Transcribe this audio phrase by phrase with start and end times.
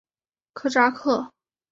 [0.53, 1.31] 科扎克。